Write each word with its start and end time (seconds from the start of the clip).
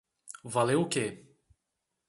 Valeu 0.53 0.79
o 0.81 0.89
quê? 0.93 1.05